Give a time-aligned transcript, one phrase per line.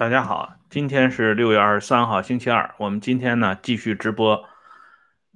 [0.00, 2.74] 大家好，今天是六月二十三号，星期二。
[2.78, 4.42] 我们今天呢继续直播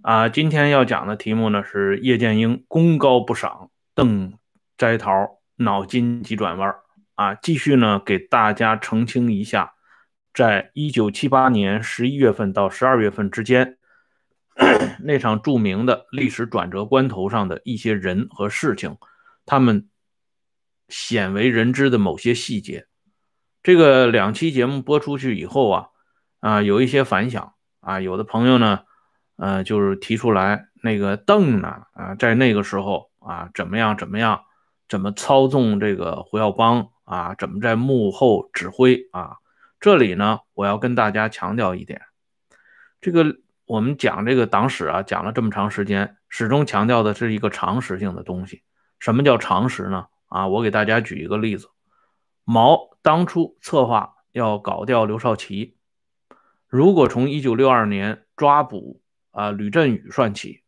[0.00, 0.26] 啊。
[0.30, 4.32] 今天要讲的题目呢是叶剑英功高不赏，邓
[4.78, 6.74] 摘桃脑筋急转弯
[7.14, 7.34] 啊。
[7.34, 9.74] 继续呢给大家澄清一下，
[10.32, 13.76] 在一九七八年十一月份到十二月份之间，
[15.04, 18.96] 那场著名的历史转折关头上的一些人和事情，
[19.44, 19.90] 他们
[20.88, 22.86] 鲜为人知的某些细节。
[23.64, 25.88] 这个两期节目播出去以后啊，
[26.40, 28.80] 啊，有一些反响啊，有的朋友呢，
[29.38, 34.42] 呃，就是提出来那个邓呢，啊，在那个时候啊，怎么样怎么样，
[34.86, 39.36] 怎么操纵这个胡耀邦啊，怎么在幕后指挥啊？
[39.80, 42.02] 这里呢，我要跟大家强调一点，
[43.00, 43.24] 这个
[43.64, 48.62] 我们讲这个党史啊，讲了这么长时间，始终强调的是一个常识性的东西。
[48.98, 50.08] 什么叫常识呢？
[50.28, 51.68] 啊，我给大家举一个例子。
[52.44, 55.76] 毛当初策划要搞掉刘少奇，
[56.68, 59.00] 如果从一九六二年抓捕
[59.30, 60.62] 啊吕振宇算起，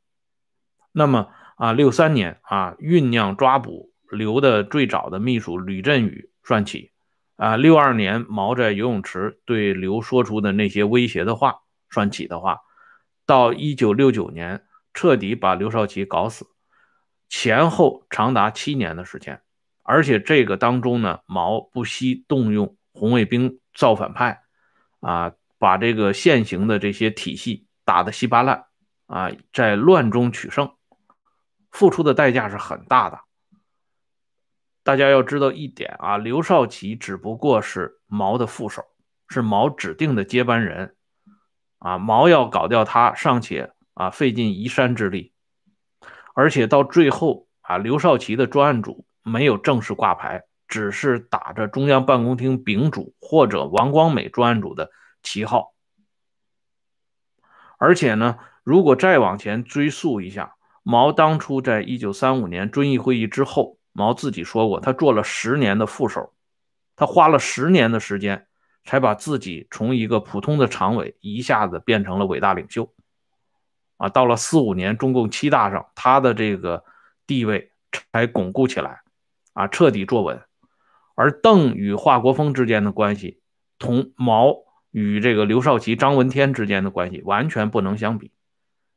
[0.93, 6.93] 那么啊六三年啊酝酿抓捕刘的最早的秘书吕振宇算起，
[7.37, 11.61] 啊六二年毛在游泳池对刘说出的那些威胁的话
[11.91, 12.61] 算起的话，
[13.27, 16.47] 到一九六九年彻底把刘少奇搞死，
[17.29, 19.43] 前后长达七年的时间。
[19.89, 24.43] 而且这个当中呢，毛不惜动用红卫兵造反派，
[24.99, 28.67] 啊，把这个现行的这些体系打得稀巴烂，
[29.07, 30.75] 啊，在乱中取胜，
[31.71, 33.21] 付出的代价是很大的。
[34.83, 38.83] 大家要知道一点啊，刘少奇只不过是毛的副手，
[39.29, 40.97] 是毛指定的接班人，
[41.79, 45.33] 啊，毛要搞掉他尚且啊费尽移山之力，
[46.35, 49.06] 而且到最后啊，刘少奇的专案组。
[49.27, 55.75] 没有正式挂牌，只是打着中央办公厅丙组或者王光美专案组的旗号。
[57.77, 60.55] 而且呢，如果再往前追溯一下，
[60.85, 66.33] 毛当初在一九三五年遵义会议之后，毛自己说过，他做了十年的副手，
[66.95, 68.47] 他花了十年的时间，
[68.85, 72.95] 才把自己从一个普通的常委一下子变成了伟大领袖。
[73.97, 76.85] 啊，到了四五年中共七大上，他的这个
[77.27, 77.73] 地位
[78.13, 79.03] 才巩固起来。
[79.57, 80.43] 啊，彻底坐稳，
[81.15, 83.41] 而邓与华国锋之间的关系，
[83.79, 84.55] 同毛
[84.91, 88.33] 与这个刘少奇、张闻天之间的关系完全不能相比，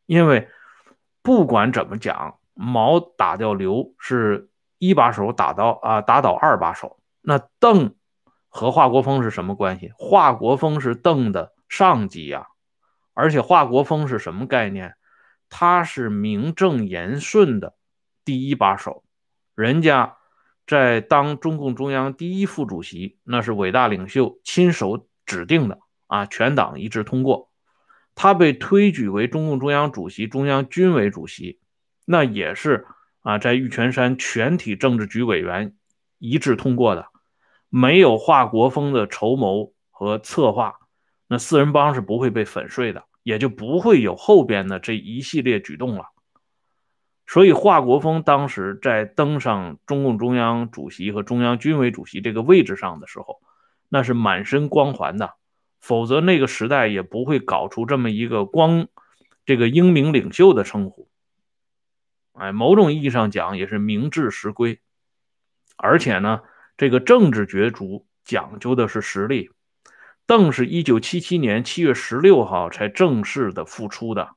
[0.06, 0.50] 因为
[1.22, 4.50] 不管怎么讲，毛打掉刘是
[4.80, 7.00] 一把手打到啊，打倒二把手。
[7.22, 7.96] 那邓
[8.50, 9.94] 和华国锋是什么关系？
[9.96, 12.47] 华国锋是邓的上级呀，
[13.14, 14.96] 而且华国锋是什么概念？
[15.47, 17.76] 他是名正言顺的
[18.26, 19.06] 第一把手，
[19.56, 20.18] 人家。
[20.69, 27.50] 在当中共中央第一副主席，那是伟大领袖亲手指定的啊，全党一致通过。
[28.13, 31.59] 他被推举为中共中央主席、中央军委主席，
[32.06, 32.85] 那也是
[33.22, 35.74] 啊，在玉泉山全体政治局委员
[36.19, 37.08] 一致通过的。
[37.69, 40.75] 没有华国锋的筹谋和策划，
[41.28, 46.06] 那四人帮是不会被粉碎的，也就不会有后边的这一系列举动了。
[47.31, 53.40] 所以，华国锋当时在登上中共中央主席和中央军委主席这个位置上的时候，
[53.88, 55.35] 那是满身光环的，
[55.79, 58.88] 否则那个时代也不会搞出这么一个光
[59.45, 61.07] 这个英明领袖的称呼。
[62.34, 64.79] 哎，某种意义上讲也是名至实归。
[65.78, 66.41] 而且呢，
[66.78, 69.51] 这个政治角逐讲究的是实力。
[70.25, 74.31] 邓是一九七七年七月十六号才正式的复出的，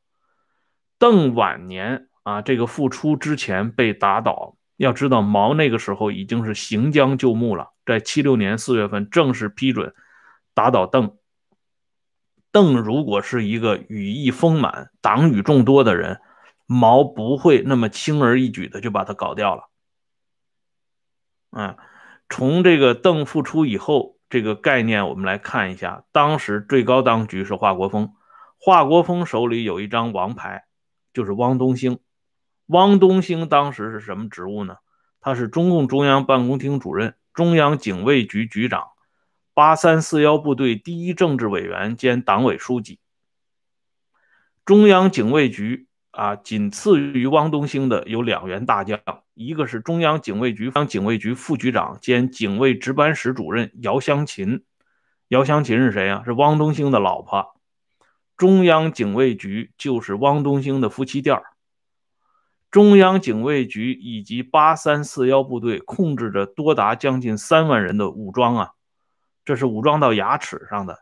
[0.99, 2.11] 邓晚年。
[2.23, 4.57] 啊，这个复出之前被打倒。
[4.77, 9.95] 要知道，毛那个时候已经是行将就木了，在七六年四月份正式批准
[10.55, 11.17] 打倒邓。
[12.51, 16.21] 邓如果是一个羽翼丰满、党羽众多的人，
[16.67, 19.69] 毛不会那么轻而易举的就把他搞掉了。
[21.51, 21.77] 嗯，
[22.29, 28.15] 从这个邓复出以后，这个概念我们来看一下，当时最高当局是华国锋，
[28.59, 30.65] 华国锋手里有一张王牌，
[31.13, 32.01] 就是汪东兴。
[32.73, 34.77] 汪东兴当时是什么职务呢？
[35.21, 38.89] 他是中共中央办公厅主任、中央警卫局局长、
[39.53, 42.99] 八三四幺部队第一政治委员兼党委书记。
[44.65, 48.99] 中央警卫局啊，仅次于汪东兴的有两员大将，
[49.35, 54.65] 一个是中央警卫局方警卫局副局长兼警卫值班室主任姚湘琴。
[55.29, 56.23] 姚湘琴是谁啊？
[56.25, 57.61] 是汪东兴的老婆。
[58.37, 61.45] 中央警卫局就是汪东兴的夫妻店儿。
[62.73, 68.71] 中央警卫局以及八三四幺部队控制着多达将近三万人的武装啊，
[69.45, 71.01] 这是武装到牙齿上的。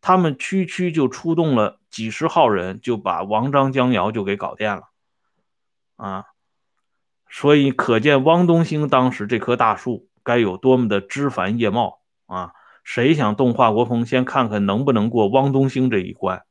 [0.00, 4.88] 他们区区就出动了几十号人，就把王章江瑶就给搞定了，
[5.94, 6.24] 啊，
[7.30, 12.52] 所以可见汪东兴当时这棵大树该有多么的枝繁叶茂啊！
[12.82, 16.44] 谁想动华国锋，先看看能不能过汪东兴这一关。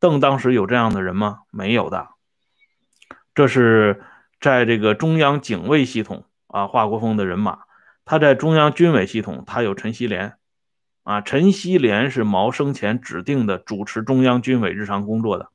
[0.00, 1.40] 邓当时有这样的人吗？
[1.50, 2.15] 没有的。
[3.36, 4.02] 这是
[4.40, 7.60] 在这个中央警卫系统啊，华国锋的人马，
[8.06, 10.36] 他在中央军委系统，他有陈锡联。
[11.02, 15.50] 啊，陈锡联是毛生前指定的主持中央军委日常工作的。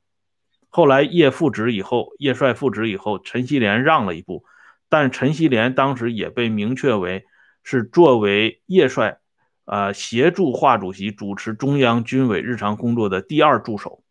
[0.70, 4.44] 后来叶复职以后，叶帅复职以后，陈锡联让了一步，
[4.88, 7.26] 但陈锡联当时也被明确为
[7.64, 9.18] 是作为叶帅，
[9.64, 14.04] 呃，协助华主席主持中央军委日常工作的第二助手。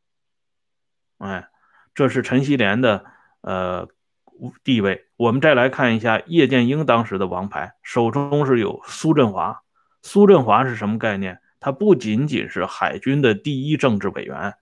[1.18, 1.48] 哎，
[1.96, 3.06] 这是陈锡联的
[3.42, 3.88] 呃
[4.64, 5.06] 地位。
[5.18, 9.62] 我们再来看一下叶剑英当时的王牌，手中是有苏振华。
[10.02, 11.40] 苏振华是什么概念？
[11.60, 14.56] 他不仅仅是海军的第一政治委员，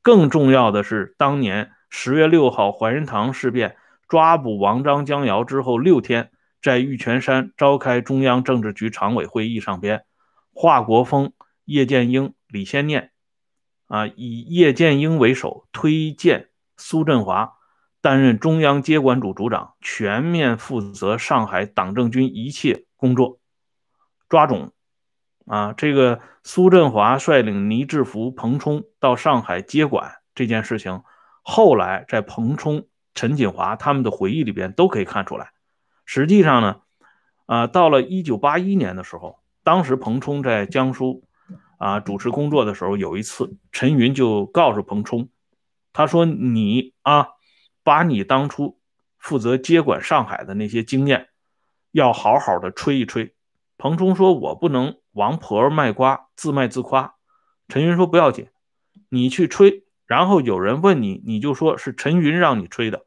[0.00, 3.76] 更重要的是，当年十月六号怀仁堂事变
[4.06, 6.30] 抓捕王章江瑶之后六天，
[6.62, 10.04] 在玉泉山召开中央政治局常委会议上边，
[10.54, 11.32] 华国锋、
[11.64, 13.10] 叶剑英、李先念，
[13.88, 17.54] 啊，以叶剑英为首推荐苏振华
[18.06, 23.40] 担任中央接管组组长，全面负责上海党政军一切工作，
[24.28, 24.72] 抓总。
[25.44, 31.02] 啊，这个苏振华率领倪志福、彭冲到上海接管这件事情，
[31.42, 35.50] 后来在彭冲、陈锦华他们的回忆里边都可以看出来。
[36.04, 36.76] 实际上呢，
[37.46, 41.24] 啊，到了一九八一年的时候，当时彭冲在江苏
[41.78, 45.28] 啊主持工作的时候，有一次陈云就告诉彭冲，
[45.92, 47.30] 他说：“你啊，
[47.86, 48.80] 把你当初
[49.16, 51.28] 负责接管上海的那些经验，
[51.92, 53.36] 要好好的吹一吹。”
[53.78, 57.14] 彭冲说：“我不能。”王婆卖瓜，自卖自夸。
[57.68, 58.48] 陈云说：“不要紧，
[59.08, 63.06] 你去吹，然后有人问你，你就说是陈云让你吹的。”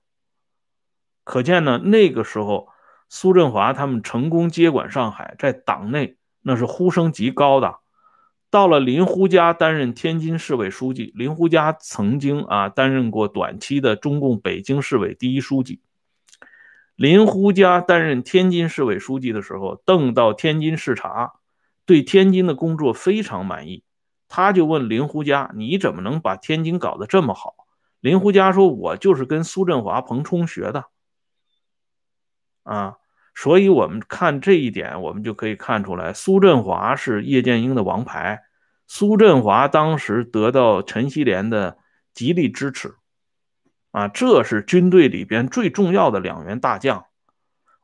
[1.26, 2.70] 可见呢，那个时候
[3.10, 7.80] 苏振华他们成功接管上海，在党内那是呼声极高的。
[8.50, 15.82] 到了林呼家担任天津市委书记，林呼家曾经啊担任过短期的中共北京市委第一书记。
[16.96, 21.34] 林呼家担任天津市委书记的时候，邓到天津视察。
[21.86, 23.84] 对天津的工作非常满意，
[24.28, 27.56] 他就问林胡家：“你怎么能把天津搞得这么好？”
[28.00, 30.86] 林胡家说：“我就是跟苏振华、彭冲学的。”
[32.62, 32.98] 啊，
[33.42, 38.42] 所以我们看这一点，我们就可以看出来，苏振华是叶剑英的王牌。
[38.86, 41.78] 苏振华当时得到陈锡联的
[42.14, 42.96] 极力支持，
[43.92, 47.06] 啊，这是军队里边最重要的两员大将。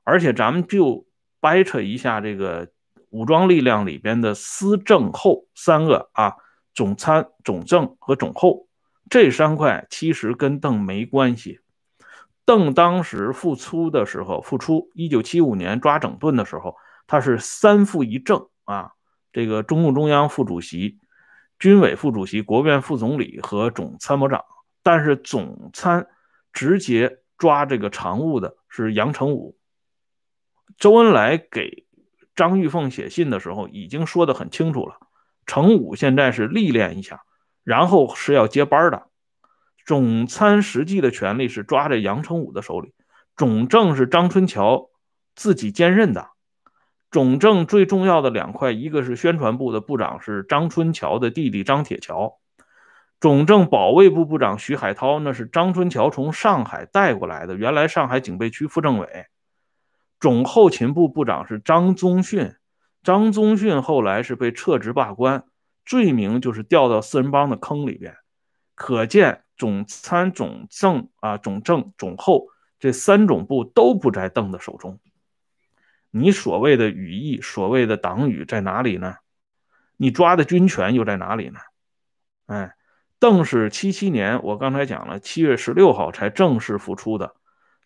[0.04, 1.08] 而且咱们就
[1.40, 2.70] 掰扯一下这个。
[3.12, 6.34] 武装力量里边的司政后三个啊，
[6.74, 8.68] 总参、总政和总后
[9.10, 11.62] 这三块其实跟邓没关系。
[12.46, 16.76] 邓当时复出的时候，复出一九七五年抓整顿的时候，
[17.08, 18.92] 他是三副一正啊，
[19.34, 21.00] 这个中共中央副主席、
[21.60, 24.46] 军委副主席、国务院副总理和总参谋长。
[24.84, 26.08] 但是总参
[26.54, 29.58] 直接抓这个常务的是杨成武，
[30.78, 31.86] 周恩来给。
[32.36, 34.98] 张玉凤写信的时候已经说得很清楚了，
[35.46, 37.24] 成武现在是历练一下，
[37.64, 39.08] 然后是要接班的。
[39.86, 42.94] 总参实际的权力是抓在杨成武的手里，
[43.36, 44.90] 总政是张春桥
[45.36, 46.30] 自己兼任的。
[47.12, 52.40] 总政最重要的两块，一个是宣传部的部长是张春桥的弟弟张铁桥，
[53.22, 59.28] 总政保卫部部长徐海涛那是张春桥从上海带过来的，原来上海警备区副政委。
[60.20, 62.56] 总后勤部部长是张宗逊，
[63.04, 65.46] 张宗逊后来是被撤职罢官，
[65.86, 68.18] 罪名就是掉到四人帮的坑里边。
[68.74, 72.48] 可见总参、总政啊、总政、总后
[72.80, 75.00] 这三种部都不在邓的手中。
[76.12, 79.16] 你所谓的羽翼，所谓的党羽在哪里呢？
[79.98, 81.60] 你抓的军权又在哪里呢？
[82.48, 82.76] 哎，
[83.18, 87.36] 邓是七七年，我刚才讲了，七月十六号才正式复出的。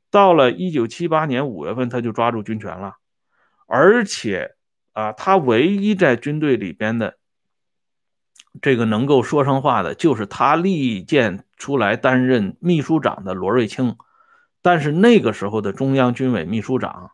[0.10, 2.96] 到了一九七八年五月份，他就抓住军权了，
[3.68, 4.56] 而且
[4.94, 7.19] 啊，他唯一在军队里边的
[8.62, 13.96] 这个能够说上话的，就是他力荐出来担任秘书长的罗瑞卿。
[14.62, 17.12] 但是那个时候的中央军委秘书长，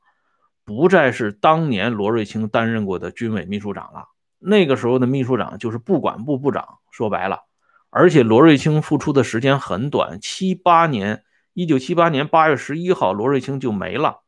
[0.64, 4.10] 不再是当年罗瑞卿担任过的军委秘书长了。
[4.40, 7.42] 那个时候的秘书长就是不管部部长，说白了，
[7.90, 11.24] 而且罗瑞卿复出的时间很短，七八年。
[11.54, 14.24] 一九七八年八月十一号，罗瑞卿就没了。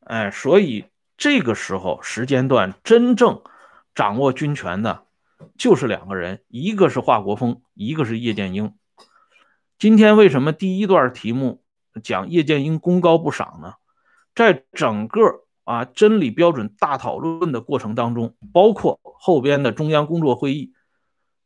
[0.00, 0.84] 哎，所以
[1.16, 3.40] 这个时候时间段真正
[3.94, 5.05] 掌握军权的
[5.58, 8.74] 就是两个人，一个是华国锋，一个是叶剑英。
[9.78, 11.62] 今天为什么第一段题目
[12.02, 13.74] 讲叶剑英功高不赏呢？
[14.34, 15.20] 在整个
[15.64, 20.72] 啊真理标准大讨论的过程当中，包括后边的中央工作会议，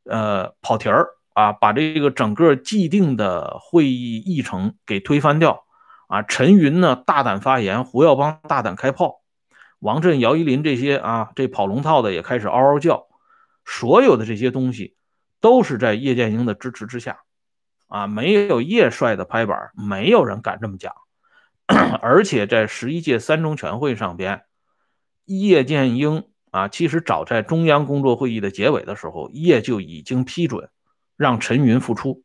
[0.05, 5.65] 呃跑题儿啊，把这个整个既定的会议议程给推翻掉
[6.09, 6.23] 啊。
[6.23, 9.21] 陈云呢大胆发言，胡耀邦大胆开炮，
[9.79, 13.07] 王震、姚依林这些啊这跑龙套的也开始嗷嗷叫。
[13.73, 14.97] 所有的这些东西
[15.41, 17.21] 都是在叶剑英的支持之下。
[17.87, 20.93] 啊，没有叶帅的拍板，没有人敢这么讲。
[22.03, 24.43] 而且在十一届三中全会上边，
[25.25, 30.69] 叶剑英啊，其实早在中央工作会议的结尾的时候，叶就已经批准
[31.17, 32.25] 让陈云复出，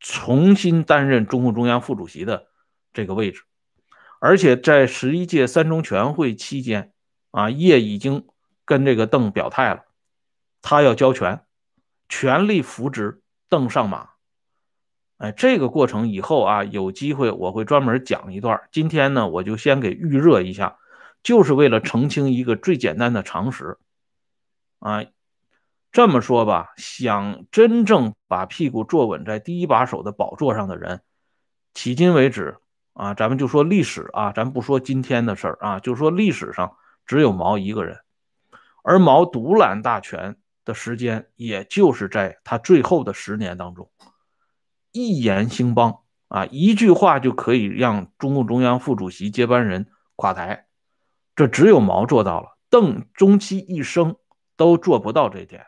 [0.00, 2.48] 重新担任中共中央副主席的
[2.92, 3.42] 这个位置。
[4.20, 6.92] 而且在十一届三中全会期间，
[7.30, 8.26] 啊，叶已经
[8.64, 9.83] 跟这个邓表态了，
[10.64, 11.44] 他要交权，
[12.08, 14.08] 全力扶植邓上马。
[15.18, 18.62] 哎，这个过程以后啊，有机会我会专门讲一段。
[18.72, 20.78] 今天呢，我就先给预热一下，
[21.22, 23.76] 就是为了澄清一个最简单的常识
[24.78, 25.04] 啊。
[25.92, 31.02] 这么说吧，想真正把屁股坐稳在第一把手的宝座上的人，
[31.74, 32.56] 迄今为止
[32.94, 37.98] 啊，咱们就说历史啊，咱不说今天的事儿啊，就说历史上只有毛一个人，
[38.82, 43.90] 而毛独揽大权的时间，也就是在他最后的十年当中。
[44.92, 50.66] 一言兴邦啊，一句话就可以让中共中央副主席接班人垮台，
[51.34, 54.16] 这只有毛做到了，邓终其一生
[54.56, 55.66] 都做不到这点。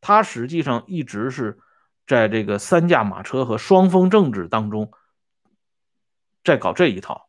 [0.00, 1.58] 他实际上一直是
[2.06, 4.90] 在这个三驾马车和双峰政治当中
[6.42, 7.28] 在搞这一套。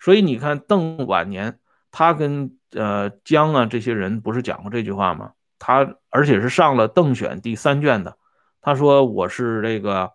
[0.00, 1.60] 所以你看，邓晚年
[1.90, 5.32] 他跟呃江啊这些人不是讲过这句话吗？
[5.58, 8.16] 他而且是上了邓选第三卷的，
[8.60, 10.12] 他说我是这个。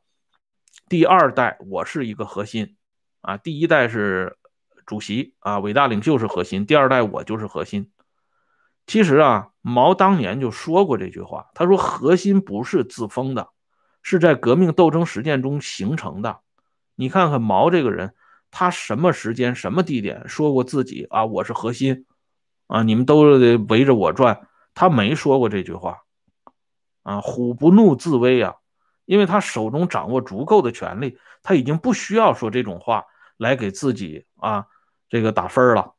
[0.87, 2.75] 第二代我是一个核心，
[3.21, 4.37] 啊，第一代是
[4.87, 7.91] 主席啊，伟大领袖是核心，第二代我就是核心。
[8.87, 13.49] 其实啊，毛当年就说过这句话，他说核心不是自封的，
[14.01, 16.39] 是在革命斗争实践中形成的。
[16.95, 18.15] 你看看毛这个人，
[18.49, 22.07] 他什么时间、什么地点说过自己啊，我是核心
[22.65, 24.47] 啊，你们都得围着我转，
[24.79, 26.03] 他没说过这句话
[27.03, 28.55] 啊，虎不怒自威啊。
[29.03, 33.03] 因为他手中掌握足够的权力，他已经不需要说这种话
[33.35, 34.67] 来给自己啊
[35.09, 35.95] 这个打分了，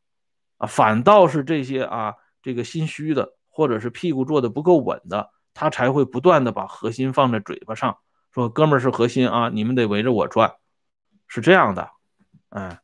[0.57, 7.99] 啊，反倒是这些啊这个心虚的或者是屁股坐的不够稳的，他才会不断的把核心放在嘴巴上，
[8.33, 10.55] 说哥们儿是核心啊，你们得围着我转，
[11.27, 11.91] 是这样的，
[12.49, 12.81] 哎，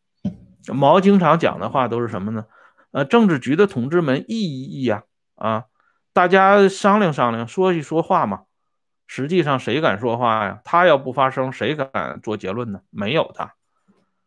[0.74, 2.44] 毛经常讲的话都是什么呢？
[2.90, 5.04] 呃，政治局的同志们议一议呀，
[5.36, 5.66] 啊，
[6.16, 8.44] 大家商量商量，说一说话嘛。
[9.06, 10.62] 实际上谁敢说话呀？
[10.64, 12.80] 他要不发声，谁敢做结论呢？
[12.88, 13.50] 没有的，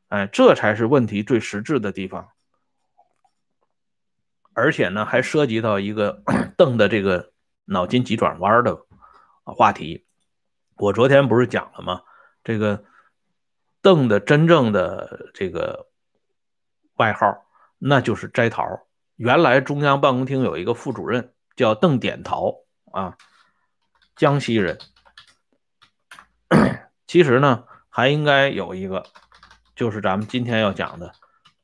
[0.10, 2.30] 哎，这才是问题最实质的地方。
[4.54, 6.22] 而且呢，还涉及到一个
[6.56, 7.32] 邓的这个
[7.66, 8.78] 脑筋急转弯的
[9.44, 10.06] 话题。
[10.76, 12.04] 我昨天不是讲了吗？
[12.44, 12.84] 这个
[13.82, 15.88] 邓的真正的这个
[16.98, 17.48] 外号，
[17.80, 18.64] 那就是摘桃。
[19.16, 22.56] 原来中央办公厅有一个副主任叫邓典陶
[22.94, 23.18] 啊。
[24.16, 24.78] 江西人，
[27.06, 29.04] 其实呢，还应该有一个，
[29.76, 31.14] 就是咱们今天要讲的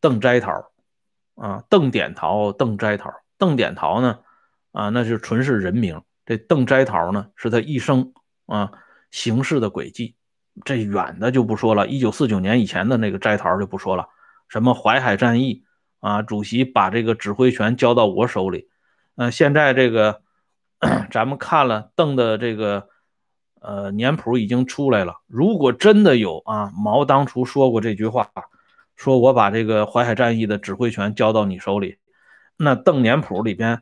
[0.01, 0.71] 邓斋桃
[1.35, 3.13] 啊，邓典桃、邓斋桃。
[3.37, 4.19] 邓典桃呢，
[4.73, 6.01] 啊，那是纯是人名。
[6.25, 8.13] 这邓斋桃呢，是他一生
[8.47, 8.71] 啊
[9.11, 10.15] 行事的轨迹。
[10.63, 14.07] 这远的就不说了，一九四九年以前的那个斋桃就不说了。
[14.49, 15.65] 什么淮海战役
[15.99, 18.69] 啊，主席把这个指挥权交到我手里。
[19.15, 20.21] 嗯，现在这个。
[21.09, 22.89] 咱们看了邓的这个
[23.61, 25.15] 呃年谱已经出来了。
[25.25, 28.29] 如果真的有啊，毛当初说过这句话，
[28.95, 31.97] 说我把这个淮海战役的指挥权交到你手里，
[32.57, 33.81] 那邓年谱里边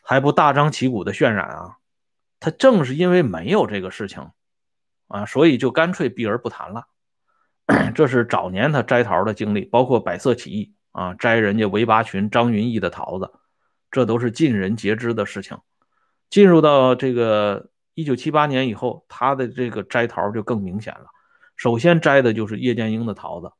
[0.00, 1.76] 还不大张旗鼓的渲染啊？
[2.38, 4.30] 他正是因为没有这个事情
[5.08, 6.86] 啊，所以就干脆避而不谈了。
[7.94, 13.30] 这是早年他摘桃的经历，包括百色起义啊，摘人家韦拔群、张云逸的桃子，
[13.90, 15.58] 这都是尽人皆知的事情。
[16.28, 21.06] 进入到这个一九七八年以后，他的这个摘桃就更明显了。
[21.56, 23.52] 首先摘的就是叶剑英的桃子，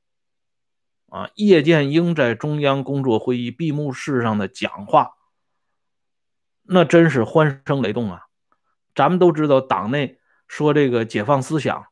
[1.11, 5.17] 啊，叶剑英在中央工作会议闭幕式上的讲话，
[6.63, 8.27] 那真是欢声雷动啊！
[8.95, 11.87] 咱们都知道，党内说这个解放思想，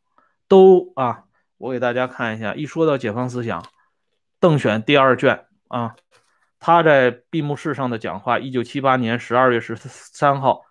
[0.46, 1.24] 都啊，
[1.58, 3.64] 我给大家看一下，一说到解放思想，
[4.40, 5.96] 邓选第二卷啊，
[6.60, 10.62] 他在闭幕式上的讲话，一九七八年十二月十三号，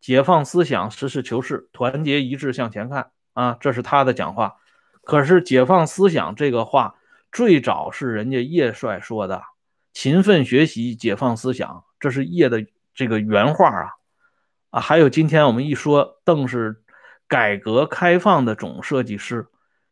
[0.00, 4.56] 解放思想，实事求是，团结一致向前看啊，这是他的讲话。
[5.02, 6.96] 可是解放思想这个话
[7.32, 9.42] 最早是人家叶帅说的，
[9.92, 13.90] 勤奋学习，解放思想，这是叶的这个原话啊
[14.70, 14.80] 啊。
[14.80, 16.82] 还有今天我们一说邓是
[17.28, 19.46] 改革开放的总设计师，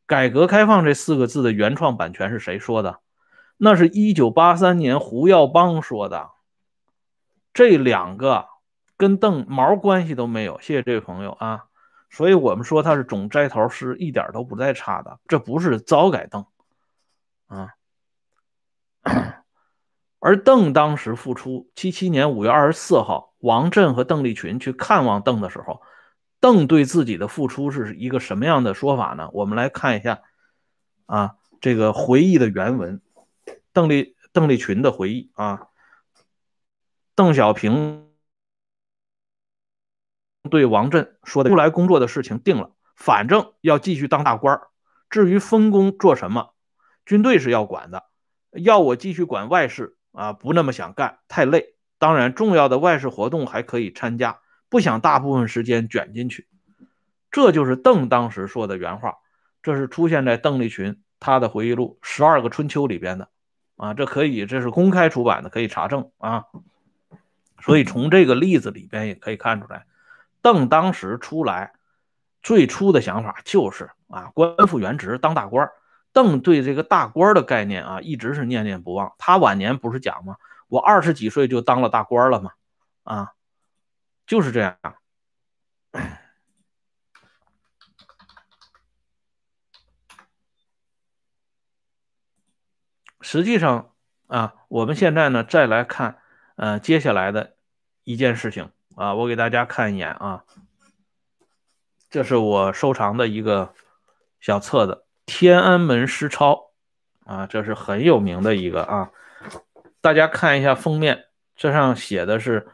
[0.06, 2.98] 改革开放这四个字的原创版权是谁说的？
[3.60, 6.30] 那是一九八三年胡耀邦说的，
[7.52, 8.46] 这两个
[8.96, 10.60] 跟邓毛关系都没有。
[10.60, 11.64] 谢谢这位朋友啊，
[12.08, 15.18] 所以我们说他是总摘头师，一点都不带差的。
[15.26, 16.46] 这不是糟改邓
[17.48, 17.74] 啊，
[20.20, 25.82] 而邓当时复出，七七年五月二十四号，王震和邓丽群去看望邓的时候，
[26.38, 29.30] 邓对自己的付出是一个什么样的说法呢？
[29.32, 30.22] 我们来看一下
[31.06, 33.02] 啊，这个回忆的原文。
[33.72, 35.68] 邓丽邓丽群的回忆啊，
[37.14, 38.08] 邓小平
[40.50, 44.60] 对王震说的：“出来工作的事情定了，反正要继续当大官
[45.10, 46.54] 至于分工做什么，
[47.04, 48.04] 军队是要管的。
[48.52, 51.74] 要我继续管外事啊，不那么想干，太累。
[51.98, 56.48] 当然，重要的外事活动还可以参加，不想大部分时间卷进去。”
[57.30, 59.16] 这就是邓当时说的原话。
[59.62, 63.28] 这是出现在邓丽群他的回忆录《十二个春秋》里边的。
[63.78, 66.44] 啊，这可以，这是公开出版的，可以查证啊。
[67.62, 69.86] 所以从这个例子里边也可以看出来，
[70.42, 71.72] 邓当时出来
[72.42, 75.70] 最初的想法就是啊，官复原职当大官。
[76.12, 79.14] 邓对这个大官的概念啊，一直是念念不忘。
[79.18, 80.36] 他晚年不是讲吗？
[80.66, 82.52] 我二十几岁就当了大官了吗？
[83.04, 83.32] 啊，
[84.26, 84.76] 就是这样。
[93.30, 93.90] 实际上
[94.26, 96.16] 啊，我们现在呢再来看，
[96.56, 97.56] 呃，接下来的
[98.02, 100.44] 一件事情啊，我给大家看一眼啊，
[102.08, 103.74] 这是我收藏的一个
[104.40, 104.92] 小册子
[105.26, 106.70] 《天安门诗抄》
[107.30, 109.10] 啊，这是很有名的一个啊，
[110.00, 112.68] 大家看一下封面，这上写的是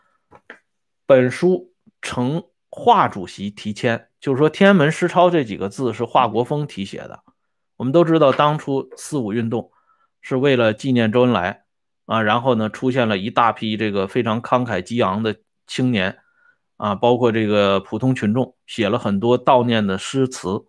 [1.04, 7.24] 本书承华主席题签，就是说“天安门诗抄”这几个字是华国锋题写的。
[7.74, 9.72] 我们都知道，当初四五运动。
[10.26, 11.64] 是为了纪念周恩来
[12.06, 16.18] 啊，然后呢，出现了一大批这个非常慷慨激昂的青年
[16.78, 20.64] 啊，包括这个普通群众，写了很多悼念的诗词，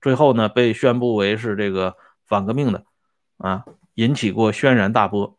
[0.00, 1.96] 最后呢，被宣布为是这个
[2.28, 2.84] 反革命的
[3.38, 5.36] 啊，引起过轩然大波。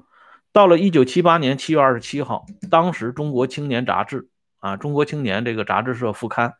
[0.51, 4.27] 到了一九七八年七月二十七号，当时《中国青年》杂志
[4.59, 6.55] 啊，《中国青年》这个杂志社副刊，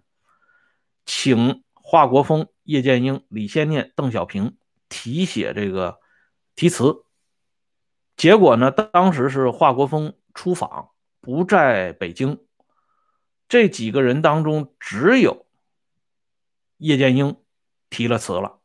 [1.06, 4.56] 请华国锋、叶剑英、李先念、邓小平
[4.88, 6.02] 题写这个。
[6.56, 7.04] 题词，
[8.16, 8.70] 结果呢？
[8.70, 10.90] 当时是华国锋出访，
[11.20, 12.46] 不在北京。
[13.48, 15.48] 这几个人当中，只有
[16.78, 17.38] 叶剑英
[17.90, 18.60] 提了词了，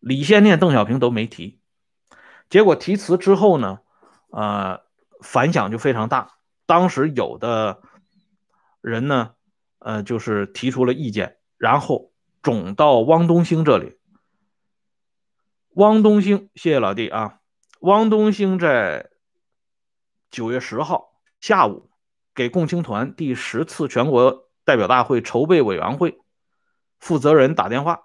[0.00, 1.60] 李先念、邓小平都没提。
[2.48, 3.80] 结果题词之后呢，
[4.30, 4.82] 呃，
[5.22, 6.38] 反响就非常大。
[6.64, 7.82] 当时有的
[8.80, 9.34] 人呢，
[9.80, 13.98] 呃，就是提出了意见，然后总到汪东兴这里。
[15.76, 17.40] 汪东兴，谢谢老弟啊！
[17.80, 19.10] 汪东兴在
[20.30, 21.90] 九月十号下午
[22.34, 26.18] 给共青团第十次全国代表大会筹备委员会
[26.98, 28.04] 负责人打电话，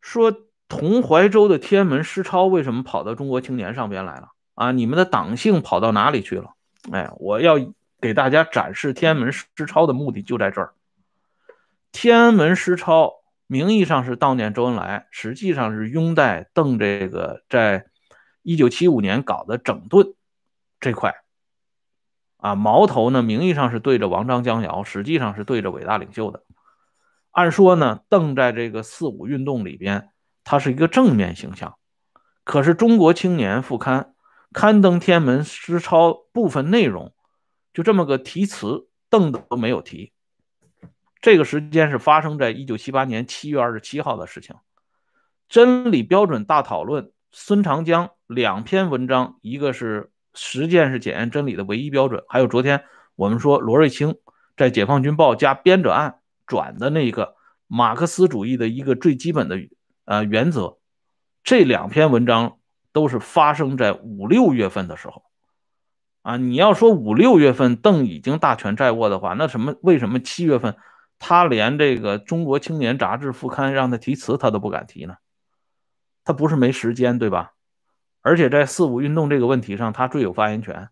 [0.00, 0.34] 说
[0.66, 4.28] ：“同怀州的天安门诗抄为什么跑到中国青年上边来了？
[4.54, 6.54] 啊，你们的党性跑到哪里去了？
[6.90, 7.56] 哎，我要
[8.00, 10.72] 给大家展示天安门诗抄的目的就在这儿。
[11.92, 13.16] 天安门诗抄。”
[13.48, 17.86] 名义上是悼念周恩来，实际上是拥戴邓这个在
[18.42, 20.14] 一九七五年搞的整顿
[20.78, 21.14] 这块
[22.36, 26.44] 啊，矛头呢名义上是对着王张江瑶，实际上是对着伟大领袖的。
[27.30, 30.10] 按说呢，邓在这个四五运动里边，
[30.44, 31.78] 他是一个正面形象，
[32.44, 34.14] 可是《中国青年》副刊
[34.52, 37.14] 刊登天门诗抄部分内容，
[37.72, 40.12] 就这么个题词，邓都没有提。
[41.20, 44.56] 这个时间是发生在一九七八年七月二十七号的事情。
[45.48, 52.84] 真理标准大讨论，孙长江两篇文章，一个是实践是检验真理的唯一标准，还有昨天
[53.16, 54.14] 我们说罗瑞卿
[54.56, 57.34] 在《解放军报》加编者案转的那个
[57.66, 59.58] 马克思主义的一个最基本的
[60.04, 60.78] 呃原则。
[61.42, 62.58] 这两篇文章
[62.92, 65.24] 都是发生在五六月份的时候。
[66.22, 69.74] 啊，你要说五六月份邓已经大权在握的话，那什么？
[69.80, 70.76] 为什么七月份？
[71.18, 75.16] 他连这个《中国青年》杂志副刊让他题词，他都不敢提呢。
[76.24, 77.52] 他不是没时间，对吧？
[78.20, 80.90] 而且在四五运动这个问题上，他最有发言权。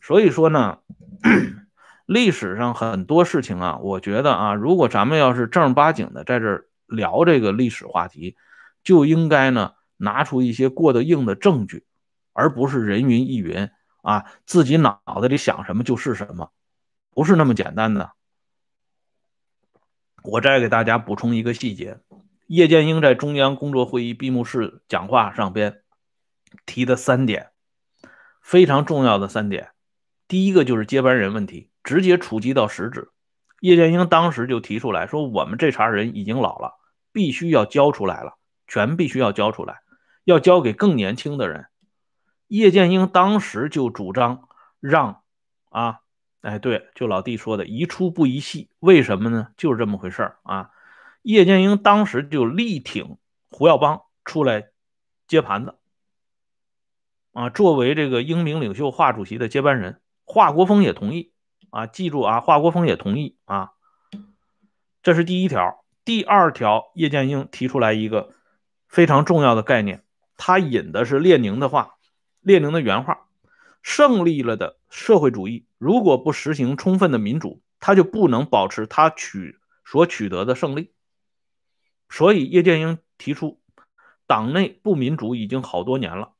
[0.00, 0.78] 所以说呢，
[2.06, 8.36] 历史上很多事情啊，我觉得啊，如果咱们要是正儿八经的在这聊这个历史话题，
[8.84, 11.84] 就应该呢拿出一些过得硬的证据，
[12.32, 13.70] 而不是人云亦云
[14.02, 16.50] 啊，自己脑子里想什么就是什么，
[17.10, 18.12] 不是那么简单的。
[20.24, 21.98] 我再给大家补充一个细节：
[22.46, 25.82] 叶剑英在中央工作会议闭幕式讲话上边
[26.64, 27.50] 提的三点，
[28.40, 29.70] 非常重要的三点。
[30.28, 33.10] 第一个就是接班人问题，直接触及到实质。
[33.58, 36.74] 叶剑英当时就提出来说：“我们这茬人已经老了，
[37.12, 38.36] 必须要交出来了，
[38.68, 39.80] 全必须要交出来，
[40.24, 41.66] 要交给更年轻的人。”
[42.46, 45.22] 叶剑英当时就主张让
[45.70, 46.01] 啊。
[46.42, 49.48] 哎，对，就老弟说的，宜出不宜细，为什么呢？
[49.56, 50.70] 就是这么回事儿啊。
[51.22, 53.16] 叶剑英当时就力挺
[53.48, 54.70] 胡耀邦出来
[55.28, 55.76] 接盘子
[57.32, 61.32] 啊，作为这个英明领袖华主席的接班人，华国锋也同意
[61.70, 61.86] 啊。
[61.86, 63.70] 记住啊，华国锋也同意啊。
[65.02, 65.84] 这是第一条。
[66.04, 68.34] 第二条，叶剑英提出来一个
[68.88, 70.02] 非常重要的概念，
[70.36, 71.94] 他引的是列宁的话，
[72.40, 73.28] 列宁的原话。
[73.82, 80.92] 胜利了的社会主义，如果不实行充分的民主，他就不能保持他取所取得的胜利。
[82.08, 83.60] 所以，叶剑英提出，
[84.26, 86.34] 党内不民主已经好多年了，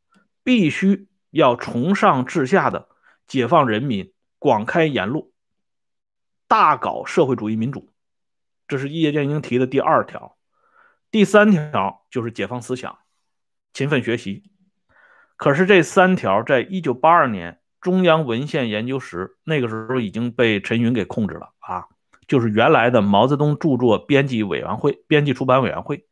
[0.44, 2.88] 必须要从上至下的
[3.26, 5.32] 解放人民，广开言路，
[6.46, 7.92] 大搞社会主义民主。
[8.68, 10.38] 这是叶剑英提的第二条。
[11.10, 12.98] 第三条就是解放思想，
[13.72, 14.51] 勤奋学习。
[15.42, 21.86] 可是这三条在一九八二年中央文献研究室那个时候已经被陈云给控制了啊，
[22.28, 26.06] 就是原来的毛泽东著作编辑委员会、编辑出版委员会，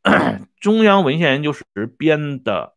[0.60, 1.62] 中央文献研究室
[1.98, 2.72] 编的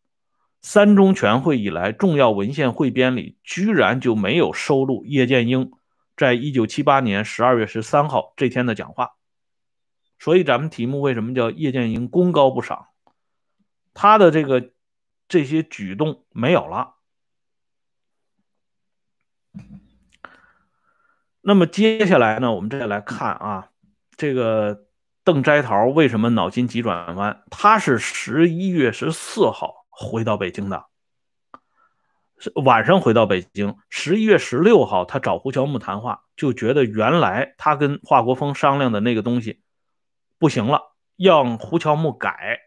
[0.62, 5.71] 三中全会以来重要文献汇编里，居然就没有收录叶剑英
[6.17, 9.12] 在一九七八年十二月十三号这天的讲话。
[10.19, 12.88] 所以咱们题目为什么叫叶剑英功高不赏？
[13.93, 14.71] 他的这个。
[15.32, 16.96] 这些举动没有了。
[21.39, 23.70] 那么接下来呢，我们再来看啊，
[24.17, 24.88] 这个
[25.24, 27.44] 邓摘桃为什么脑筋急转弯？
[27.50, 30.88] 他是十一月十四号回到北京的，
[32.65, 33.78] 晚上回到北京。
[33.89, 39.63] 十一月十六号，他找胡乔木谈话，就觉得原来他跟华国锋商量的那个东西
[40.38, 42.60] 不行了，让胡乔木改。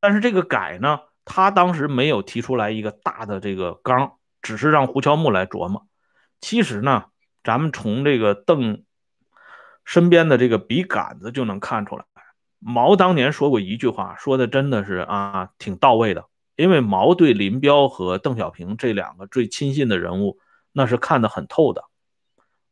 [0.00, 1.00] 但是这个改呢？
[1.26, 5.86] 他当时没有提出来一个大的这个纲，只是让胡乔木来琢磨。
[6.40, 7.06] 其实呢，
[7.44, 8.84] 咱们从这个邓
[9.84, 12.04] 身边的这个笔杆子就能看出来，
[12.58, 16.24] 毛当年说过一句话，说的真的是啊挺到位的。
[16.54, 20.38] 因为毛对林彪和邓小平这两个最亲信的人物，
[20.72, 21.84] 那是看得很透的。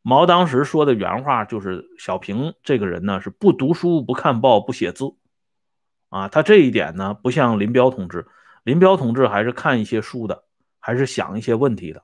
[0.01, 5.13] 毛当时说的原话就是：小平这个人呢，是不读书、不看报、不写字
[6.09, 6.27] 啊。
[6.29, 8.27] 他这一点呢，不像林彪同志。
[8.65, 10.43] 林彪同志还是看一些书的，
[10.79, 12.03] 还是想一些问题的。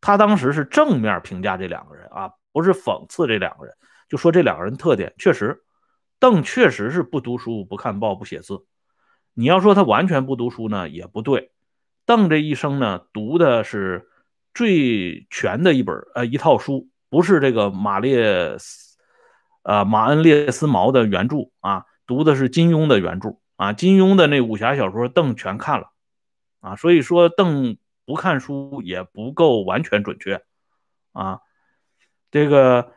[0.00, 3.72] 他当时是正面评价这两个人啊，不是讽刺这两个人，
[4.08, 5.62] 就说这两个人特点确实，
[6.18, 8.66] 邓确实是不读书、不看报、不写字。
[9.32, 11.52] 你要说他完全不读书呢，也不对。
[12.04, 14.08] 邓这一生呢，读的是
[14.52, 18.98] 最全的一本呃一套书，不是这个马列斯
[19.62, 23.38] 呃马恩列斯毛的原著啊，读的是金庸的原著。
[23.56, 25.90] 啊，金庸的那武侠小说，邓全看了，
[26.60, 30.42] 啊，所以说邓不看书也不够完全准确，
[31.12, 31.40] 啊，
[32.30, 32.92] 这个，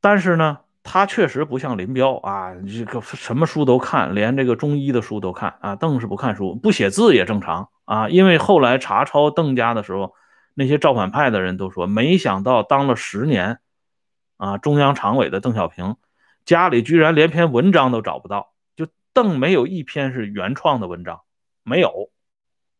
[0.00, 5.76] 但是呢，他确实不像林彪啊，这个什么书都看，连这个中医的书都看啊。
[5.76, 10.14] 邓是不看书，不写字也正常啊，因为后来查抄邓家的时候，
[10.54, 13.58] 那些造反派的人都说，没想到当了十年
[14.38, 15.96] 啊中央常委的邓小平，
[16.46, 18.54] 家里居然连篇文章都找不到。
[19.18, 21.22] 邓没有一篇是原创的文章，
[21.64, 22.08] 没有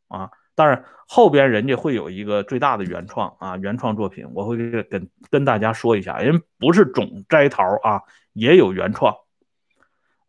[0.06, 0.30] 啊。
[0.54, 8.02] 当然后边人家会有一个最大的原创啊，原创作品，我会跟跟大家说一下，因为不是总摘桃啊，
[8.34, 9.16] 也有原创。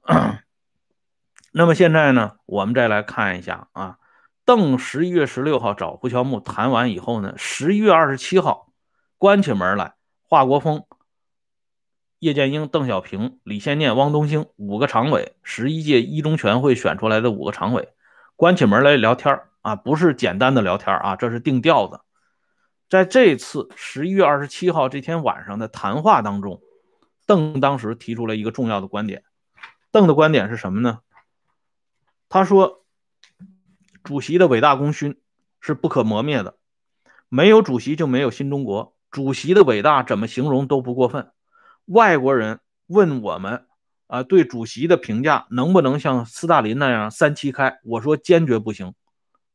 [1.53, 3.99] 那么现在呢，我们再来看一下啊，
[4.45, 8.73] 邓十一月十六号找胡乔木谈完以后呢，十一月二十七号
[9.19, 9.93] 关起门来，
[10.27, 10.85] 华国锋。
[12.19, 17.93] 叶剑英、邓小平、李先念、汪东兴五个常委，十一届一中全会选出来的五个常委，
[18.35, 22.01] 关起门来聊天啊，不是简单的聊天啊，这是定调子。
[22.89, 26.59] 在这次十一月二十七号这天晚上的谈话当中，
[27.25, 29.23] 邓当时提出了一个重要的观点。
[29.91, 30.99] 邓的观点是什么呢？
[32.27, 32.83] 他说，
[34.03, 35.17] 主席的伟大功勋
[35.61, 36.57] 是不可磨灭的，
[37.29, 38.93] 没有主席就没有新中国。
[39.09, 41.31] 主席的伟大怎么形容都不过分。
[41.89, 43.65] 外国人问我们
[44.05, 47.79] 啊，对主席的评价能不能像斯大林那样三七开？
[47.83, 48.93] 我说坚决不行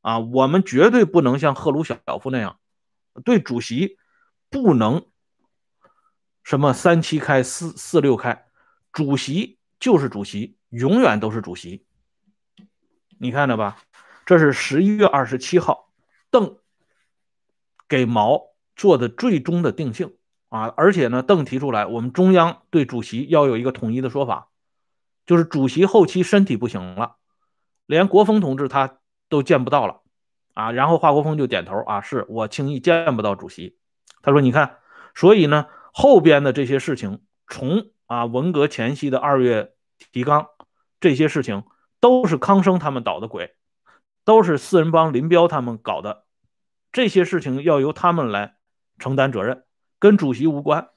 [0.00, 2.58] 啊，我们绝对不能像赫鲁晓夫那样，
[3.24, 3.98] 对主席
[4.50, 5.06] 不能
[6.42, 8.46] 什么三七开、四四六开，
[8.92, 11.86] 主席就是主席，永远都是主席。
[13.18, 13.78] 你看着吧，
[14.26, 15.92] 这是十一月二十七号，
[16.30, 16.58] 邓
[17.88, 18.42] 给毛
[18.74, 20.16] 做的最终的定性
[20.54, 20.72] 啊！
[20.76, 24.50] 而且呢，邓提出来，我们中央对主席要有一个统一的说法，
[25.26, 27.16] 就是主席后期身体不行了，
[27.86, 30.02] 连国锋同志他都见不到了
[30.52, 30.70] 啊！
[30.70, 33.76] 然后华国锋就点头啊，是我轻易见不到主席。
[34.22, 34.78] 他说：“你看，
[35.14, 39.72] 所以呢，后边的这些事情，从啊文革前夕的二月
[40.12, 40.46] 提纲
[41.00, 41.64] 这些事情。”
[42.00, 43.54] 都是康生他们捣的鬼，
[44.26, 46.26] 都是四人帮林彪他们搞的，
[46.92, 48.56] 这些事情要由他们来
[48.98, 49.64] 承担责任，
[49.98, 50.88] 跟主席无关。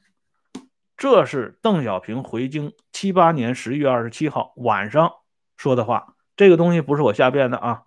[0.96, 5.14] 这是邓小平回京七八年十一月二十七号晚上
[5.56, 7.84] 说的话，这个东西不是我瞎编的啊。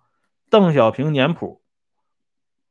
[0.49, 1.61] 邓小平年谱，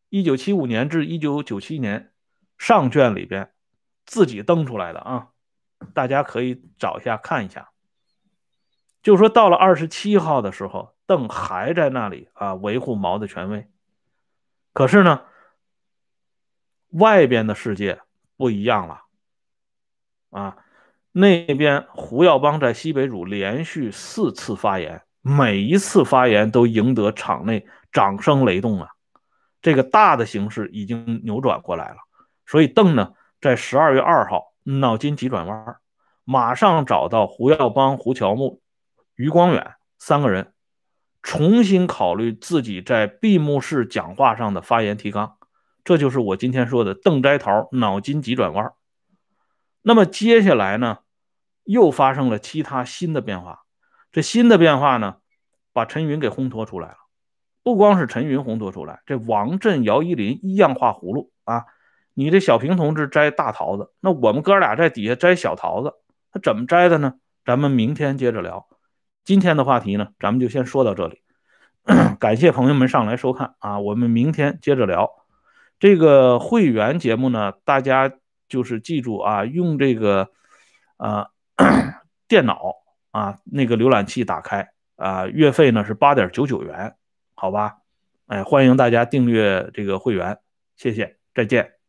[0.09, 2.13] 一九七五年至一九九七年
[2.57, 3.53] 上卷里边
[4.05, 5.29] 自己登出来的啊，
[5.95, 7.71] 大家可以找一下看一下。
[9.03, 13.67] 就说到了二十七号的时候，邓还在那里啊维护毛的权威。
[14.73, 15.25] 可是呢，
[16.91, 18.01] 外边的世界
[18.41, 19.03] 不一样了
[20.31, 20.57] 啊！
[21.13, 28.89] 那边胡耀邦在西北组连续四次发言，每一次发言都赢得场内掌声雷动啊！
[29.61, 31.97] 这个大的形势已经扭转过来了。
[32.47, 35.77] 所以邓呢，在十二月二号脑筋急转弯，
[36.25, 38.63] 马上找到胡耀邦、胡乔木。
[39.17, 40.55] 余光远三个人
[41.21, 45.37] 重新考虑自己在闭幕式讲话上的发言提纲，
[45.91, 48.75] 这就是我今天说的邓摘桃脑筋急转弯。
[49.83, 50.99] 那么接下来呢，
[51.65, 53.63] 又发生了其他新的变化。
[54.13, 55.17] 这新的变化呢，
[55.73, 56.97] 把陈云给烘托出来了。
[57.65, 61.65] 不光是陈云烘托出来，这王震、姚依林一样画葫芦啊！
[62.15, 65.95] 你这小平同志摘大桃子，那我们哥俩在底下摘小桃子，
[66.31, 67.15] 他怎么摘的呢？
[67.45, 68.69] 咱们明天接着聊。
[69.25, 71.21] 今天的话题呢，咱们就先说到这里。
[72.21, 75.11] 感谢朋友们上来收看啊，我们明天接着聊。
[75.81, 78.13] 这个会员节目呢，大家
[78.49, 80.31] 就是记住啊，用这个
[80.99, 81.29] 啊
[82.29, 82.77] 电脑
[83.11, 86.95] 啊那个浏览器打开啊，月费呢是八点九九元，
[87.35, 87.79] 好吧？
[88.27, 90.39] 哎，欢迎大家订阅这个会员，
[90.77, 91.80] 谢谢，再见。